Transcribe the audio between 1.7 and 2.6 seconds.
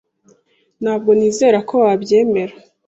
wabyemera.